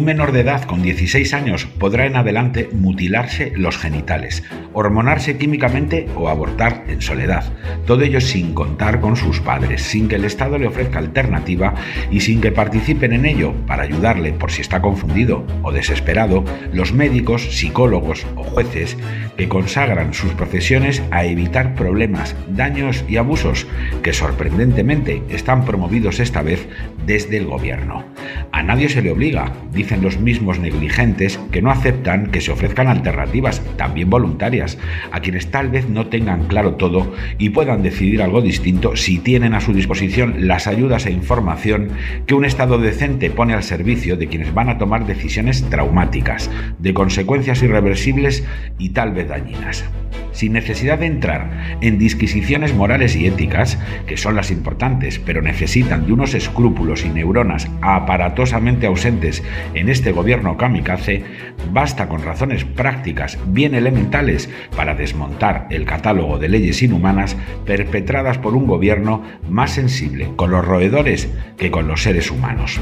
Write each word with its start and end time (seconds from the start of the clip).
Un 0.00 0.06
menor 0.06 0.32
de 0.32 0.40
edad 0.40 0.62
con 0.62 0.80
16 0.80 1.34
años 1.34 1.66
podrá 1.66 2.06
en 2.06 2.16
adelante 2.16 2.70
mutilarse 2.72 3.52
los 3.54 3.76
genitales, 3.76 4.42
hormonarse 4.72 5.36
químicamente 5.36 6.06
o 6.16 6.30
abortar 6.30 6.84
en 6.88 7.02
soledad. 7.02 7.44
Todo 7.86 8.00
ello 8.00 8.22
sin 8.22 8.54
contar 8.54 9.02
con 9.02 9.14
sus 9.16 9.40
padres, 9.40 9.82
sin 9.82 10.08
que 10.08 10.16
el 10.16 10.24
Estado 10.24 10.56
le 10.56 10.68
ofrezca 10.68 10.98
alternativa 10.98 11.74
y 12.10 12.20
sin 12.20 12.40
que 12.40 12.50
participen 12.50 13.12
en 13.12 13.26
ello 13.26 13.52
para 13.66 13.82
ayudarle 13.82 14.32
por 14.32 14.50
si 14.50 14.62
está 14.62 14.80
confundido 14.80 15.44
o 15.60 15.70
desesperado 15.70 16.46
los 16.72 16.94
médicos, 16.94 17.58
psicólogos 17.58 18.26
o 18.36 18.42
jueces 18.42 18.96
que 19.36 19.50
consagran 19.50 20.14
sus 20.14 20.32
profesiones 20.32 21.02
a 21.10 21.26
evitar 21.26 21.74
problemas, 21.74 22.34
daños 22.48 23.04
y 23.06 23.18
abusos 23.18 23.66
que 24.02 24.14
sorprendentemente 24.14 25.22
están 25.28 25.66
promovidos 25.66 26.20
esta 26.20 26.40
vez 26.40 26.66
desde 27.04 27.36
el 27.36 27.44
gobierno. 27.44 28.06
A 28.50 28.62
nadie 28.62 28.88
se 28.88 29.02
le 29.02 29.10
obliga, 29.10 29.52
dicen 29.90 30.04
los 30.04 30.20
mismos 30.20 30.60
negligentes 30.60 31.40
que 31.50 31.62
no 31.62 31.72
aceptan 31.72 32.28
que 32.28 32.40
se 32.40 32.52
ofrezcan 32.52 32.86
alternativas, 32.86 33.60
también 33.76 34.08
voluntarias, 34.08 34.78
a 35.10 35.18
quienes 35.18 35.50
tal 35.50 35.68
vez 35.68 35.88
no 35.88 36.06
tengan 36.06 36.44
claro 36.44 36.76
todo 36.76 37.12
y 37.38 37.48
puedan 37.48 37.82
decidir 37.82 38.22
algo 38.22 38.40
distinto 38.40 38.94
si 38.94 39.18
tienen 39.18 39.52
a 39.52 39.60
su 39.60 39.72
disposición 39.72 40.46
las 40.46 40.68
ayudas 40.68 41.06
e 41.06 41.10
información 41.10 41.88
que 42.26 42.34
un 42.34 42.44
Estado 42.44 42.78
decente 42.78 43.30
pone 43.30 43.52
al 43.52 43.64
servicio 43.64 44.16
de 44.16 44.28
quienes 44.28 44.54
van 44.54 44.68
a 44.68 44.78
tomar 44.78 45.06
decisiones 45.06 45.68
traumáticas, 45.68 46.52
de 46.78 46.94
consecuencias 46.94 47.60
irreversibles 47.60 48.44
y 48.78 48.90
tal 48.90 49.10
vez 49.10 49.26
dañinas 49.26 49.84
sin 50.32 50.52
necesidad 50.52 50.98
de 50.98 51.06
entrar 51.06 51.78
en 51.80 51.98
disquisiciones 51.98 52.74
morales 52.74 53.16
y 53.16 53.26
éticas, 53.26 53.78
que 54.06 54.16
son 54.16 54.36
las 54.36 54.50
importantes, 54.50 55.18
pero 55.18 55.42
necesitan 55.42 56.06
de 56.06 56.12
unos 56.12 56.34
escrúpulos 56.34 57.04
y 57.04 57.08
neuronas 57.08 57.68
aparatosamente 57.80 58.86
ausentes 58.86 59.42
en 59.74 59.88
este 59.88 60.12
gobierno 60.12 60.56
kamikaze, 60.56 61.24
basta 61.72 62.08
con 62.08 62.22
razones 62.22 62.64
prácticas 62.64 63.38
bien 63.46 63.74
elementales 63.74 64.50
para 64.76 64.94
desmontar 64.94 65.66
el 65.70 65.84
catálogo 65.84 66.38
de 66.38 66.48
leyes 66.48 66.82
inhumanas 66.82 67.36
perpetradas 67.64 68.38
por 68.38 68.54
un 68.54 68.66
gobierno 68.66 69.22
más 69.48 69.72
sensible 69.72 70.28
con 70.36 70.50
los 70.50 70.64
roedores 70.64 71.28
que 71.56 71.70
con 71.70 71.88
los 71.88 72.02
seres 72.02 72.30
humanos. 72.30 72.80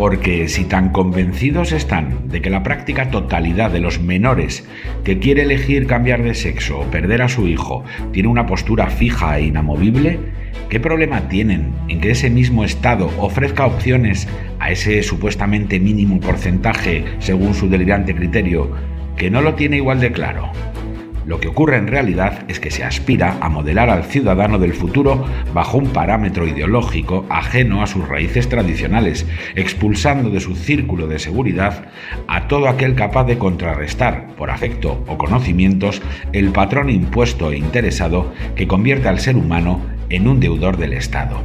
Porque 0.00 0.48
si 0.48 0.64
tan 0.64 0.92
convencidos 0.92 1.72
están 1.72 2.26
de 2.30 2.40
que 2.40 2.48
la 2.48 2.62
práctica 2.62 3.10
totalidad 3.10 3.70
de 3.70 3.80
los 3.80 4.00
menores 4.00 4.66
que 5.04 5.18
quiere 5.18 5.42
elegir 5.42 5.86
cambiar 5.86 6.22
de 6.22 6.34
sexo 6.34 6.80
o 6.80 6.84
perder 6.84 7.20
a 7.20 7.28
su 7.28 7.46
hijo 7.46 7.84
tiene 8.10 8.30
una 8.30 8.46
postura 8.46 8.86
fija 8.86 9.38
e 9.38 9.42
inamovible, 9.42 10.18
¿qué 10.70 10.80
problema 10.80 11.28
tienen 11.28 11.74
en 11.88 12.00
que 12.00 12.12
ese 12.12 12.30
mismo 12.30 12.64
Estado 12.64 13.10
ofrezca 13.18 13.66
opciones 13.66 14.26
a 14.58 14.70
ese 14.70 15.02
supuestamente 15.02 15.78
mínimo 15.78 16.18
porcentaje 16.18 17.04
según 17.18 17.52
su 17.52 17.68
delirante 17.68 18.14
criterio 18.14 18.70
que 19.18 19.30
no 19.30 19.42
lo 19.42 19.52
tiene 19.52 19.76
igual 19.76 20.00
de 20.00 20.12
claro? 20.12 20.50
Lo 21.30 21.38
que 21.38 21.46
ocurre 21.46 21.76
en 21.76 21.86
realidad 21.86 22.42
es 22.48 22.58
que 22.58 22.72
se 22.72 22.82
aspira 22.82 23.36
a 23.40 23.48
modelar 23.48 23.88
al 23.88 24.02
ciudadano 24.02 24.58
del 24.58 24.72
futuro 24.72 25.24
bajo 25.54 25.78
un 25.78 25.90
parámetro 25.90 26.44
ideológico 26.48 27.24
ajeno 27.30 27.84
a 27.84 27.86
sus 27.86 28.08
raíces 28.08 28.48
tradicionales, 28.48 29.28
expulsando 29.54 30.30
de 30.30 30.40
su 30.40 30.56
círculo 30.56 31.06
de 31.06 31.20
seguridad 31.20 31.84
a 32.26 32.48
todo 32.48 32.66
aquel 32.66 32.96
capaz 32.96 33.26
de 33.26 33.38
contrarrestar, 33.38 34.34
por 34.36 34.50
afecto 34.50 35.04
o 35.06 35.18
conocimientos, 35.18 36.02
el 36.32 36.50
patrón 36.50 36.90
impuesto 36.90 37.52
e 37.52 37.58
interesado 37.58 38.32
que 38.56 38.66
convierte 38.66 39.06
al 39.06 39.20
ser 39.20 39.36
humano 39.36 39.80
en 40.08 40.26
un 40.26 40.40
deudor 40.40 40.78
del 40.78 40.94
Estado. 40.94 41.44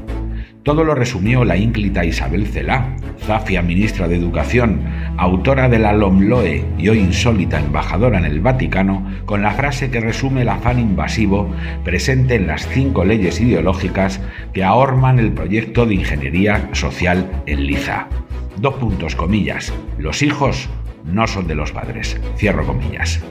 Todo 0.65 0.83
lo 0.83 0.95
resumió 0.95 1.45
la 1.45 1.57
ínclita 1.57 2.05
Isabel 2.05 2.47
Celá, 2.47 2.95
zafia 3.19 3.61
ministra 3.61 4.07
de 4.07 4.15
Educación, 4.15 4.81
autora 5.17 5.69
de 5.69 5.79
la 5.79 5.93
LOMLOE 5.93 6.65
y 6.77 6.89
hoy 6.89 6.99
insólita 6.99 7.59
embajadora 7.59 8.19
en 8.19 8.25
el 8.25 8.39
Vaticano, 8.39 9.05
con 9.25 9.41
la 9.41 9.51
frase 9.51 9.89
que 9.89 9.99
resume 9.99 10.41
el 10.41 10.49
afán 10.49 10.79
invasivo 10.79 11.49
presente 11.83 12.35
en 12.35 12.47
las 12.47 12.67
cinco 12.67 13.05
leyes 13.05 13.39
ideológicas 13.39 14.21
que 14.53 14.63
ahorman 14.63 15.19
el 15.19 15.31
proyecto 15.31 15.85
de 15.85 15.95
ingeniería 15.95 16.69
social 16.73 17.43
en 17.45 17.65
Liza. 17.65 18.07
Dos 18.57 18.75
puntos, 18.75 19.15
comillas. 19.15 19.73
Los 19.97 20.21
hijos 20.21 20.69
no 21.05 21.27
son 21.27 21.47
de 21.47 21.55
los 21.55 21.71
padres. 21.71 22.19
Cierro 22.37 22.65
comillas. 22.65 23.23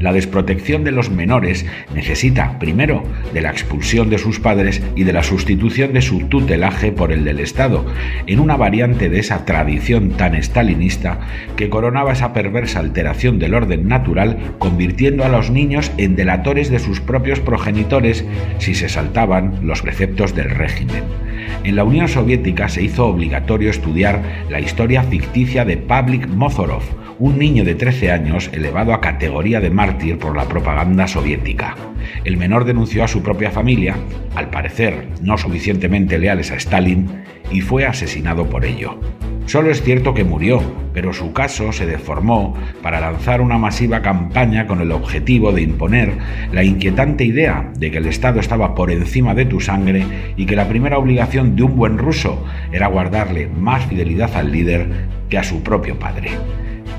La 0.00 0.12
desprotección 0.12 0.84
de 0.84 0.92
los 0.92 1.10
menores 1.10 1.66
necesita, 1.94 2.58
primero, 2.58 3.02
de 3.32 3.40
la 3.40 3.50
expulsión 3.50 4.10
de 4.10 4.18
sus 4.18 4.40
padres 4.40 4.82
y 4.94 5.04
de 5.04 5.12
la 5.12 5.22
sustitución 5.22 5.92
de 5.92 6.02
su 6.02 6.28
tutelaje 6.28 6.92
por 6.92 7.12
el 7.12 7.24
del 7.24 7.40
Estado, 7.40 7.84
en 8.26 8.40
una 8.40 8.56
variante 8.56 9.08
de 9.08 9.18
esa 9.18 9.44
tradición 9.44 10.10
tan 10.10 10.34
estalinista 10.34 11.20
que 11.56 11.70
coronaba 11.70 12.12
esa 12.12 12.32
perversa 12.32 12.80
alteración 12.80 13.38
del 13.38 13.54
orden 13.54 13.88
natural, 13.88 14.38
convirtiendo 14.58 15.24
a 15.24 15.28
los 15.28 15.50
niños 15.50 15.90
en 15.96 16.16
delatores 16.16 16.70
de 16.70 16.78
sus 16.78 17.00
propios 17.00 17.40
progenitores 17.40 18.24
si 18.58 18.74
se 18.74 18.88
saltaban 18.88 19.60
los 19.62 19.82
preceptos 19.82 20.34
del 20.34 20.50
régimen. 20.50 21.25
En 21.64 21.76
la 21.76 21.84
Unión 21.84 22.08
Soviética 22.08 22.68
se 22.68 22.82
hizo 22.82 23.06
obligatorio 23.06 23.70
estudiar 23.70 24.22
la 24.48 24.60
historia 24.60 25.02
ficticia 25.02 25.64
de 25.64 25.76
Pavlik 25.76 26.28
Mozorov, 26.28 26.82
un 27.18 27.38
niño 27.38 27.64
de 27.64 27.74
13 27.74 28.12
años 28.12 28.50
elevado 28.52 28.92
a 28.92 29.00
categoría 29.00 29.60
de 29.60 29.70
mártir 29.70 30.18
por 30.18 30.36
la 30.36 30.46
propaganda 30.46 31.08
soviética. 31.08 31.76
El 32.24 32.36
menor 32.36 32.64
denunció 32.64 33.04
a 33.04 33.08
su 33.08 33.22
propia 33.22 33.50
familia, 33.50 33.96
al 34.34 34.50
parecer 34.50 35.08
no 35.22 35.38
suficientemente 35.38 36.18
leales 36.18 36.50
a 36.50 36.56
Stalin, 36.56 37.08
y 37.50 37.60
fue 37.60 37.86
asesinado 37.86 38.48
por 38.50 38.64
ello. 38.64 38.98
Solo 39.46 39.70
es 39.70 39.80
cierto 39.80 40.12
que 40.12 40.24
murió, 40.24 40.60
pero 40.92 41.12
su 41.12 41.32
caso 41.32 41.72
se 41.72 41.86
deformó 41.86 42.54
para 42.82 43.00
lanzar 43.00 43.40
una 43.40 43.58
masiva 43.58 44.02
campaña 44.02 44.66
con 44.66 44.80
el 44.80 44.90
objetivo 44.90 45.52
de 45.52 45.62
imponer 45.62 46.18
la 46.52 46.64
inquietante 46.64 47.24
idea 47.24 47.70
de 47.78 47.92
que 47.92 47.98
el 47.98 48.06
Estado 48.06 48.40
estaba 48.40 48.74
por 48.74 48.90
encima 48.90 49.34
de 49.34 49.44
tu 49.44 49.60
sangre 49.60 50.04
y 50.36 50.46
que 50.46 50.56
la 50.56 50.68
primera 50.68 50.98
obligación 50.98 51.54
de 51.54 51.62
un 51.62 51.76
buen 51.76 51.96
ruso 51.96 52.44
era 52.72 52.88
guardarle 52.88 53.46
más 53.46 53.86
fidelidad 53.86 54.34
al 54.34 54.50
líder 54.50 54.88
que 55.28 55.38
a 55.38 55.44
su 55.44 55.62
propio 55.62 55.96
padre. 55.96 56.30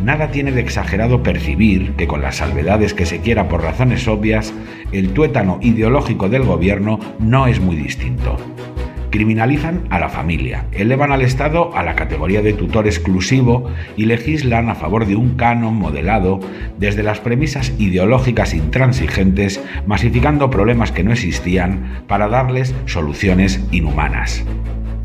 Nada 0.01 0.31
tiene 0.31 0.53
de 0.53 0.61
exagerado 0.61 1.23
percibir 1.23 1.93
que 1.93 2.07
con 2.07 2.21
las 2.21 2.37
salvedades 2.37 2.93
que 2.93 3.05
se 3.05 3.19
quiera 3.19 3.49
por 3.49 3.61
razones 3.61 4.07
obvias, 4.07 4.53
el 4.93 5.09
tuétano 5.09 5.59
ideológico 5.61 6.29
del 6.29 6.43
gobierno 6.43 6.99
no 7.19 7.47
es 7.47 7.59
muy 7.59 7.75
distinto. 7.75 8.37
Criminalizan 9.17 9.87
a 9.89 9.97
la 9.97 10.09
familia, 10.09 10.67
elevan 10.73 11.11
al 11.11 11.23
Estado 11.23 11.75
a 11.75 11.81
la 11.81 11.95
categoría 11.95 12.43
de 12.43 12.53
tutor 12.53 12.85
exclusivo 12.85 13.67
y 13.95 14.05
legislan 14.05 14.69
a 14.69 14.75
favor 14.75 15.07
de 15.07 15.15
un 15.15 15.37
canon 15.37 15.73
modelado 15.73 16.39
desde 16.77 17.01
las 17.01 17.19
premisas 17.19 17.73
ideológicas 17.79 18.53
intransigentes, 18.53 19.59
masificando 19.87 20.51
problemas 20.51 20.91
que 20.91 21.03
no 21.03 21.13
existían 21.13 22.03
para 22.05 22.27
darles 22.27 22.75
soluciones 22.85 23.59
inhumanas. 23.71 24.45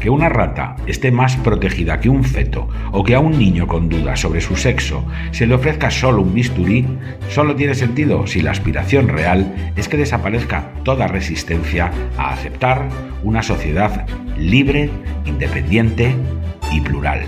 Que 0.03 0.11
una 0.11 0.29
rata 0.29 0.75
esté 0.89 1.13
más 1.13 1.37
protegida 1.37 2.01
que 2.01 2.09
un 2.09 2.25
feto 2.25 2.69
o 2.91 3.05
que 3.05 3.15
a 3.15 3.21
un 3.21 3.39
niño 3.39 3.69
con 3.69 3.89
dudas 3.89 4.19
sobre 4.19 4.41
su 4.41 4.57
sexo 4.57 5.05
se 5.31 5.47
le 5.47 5.55
ofrezca 5.55 5.93
solo 5.93 6.23
un 6.23 6.35
bisturí, 6.35 6.85
solo 7.29 7.55
tiene 7.55 7.77
sentido 7.77 8.27
si 8.27 8.43
la 8.43 8.51
aspiración 8.51 9.07
real 9.07 9.73
es 9.77 9.87
que 9.87 9.97
desaparezca 9.97 10.73
toda 10.83 11.07
resistencia 11.07 11.93
a 12.19 12.33
aceptar 12.33 12.89
una 13.23 13.45
sociedad 13.45 14.05
libre, 14.37 14.91
independiente 15.25 16.17
y 16.73 16.81
plural. 16.81 17.23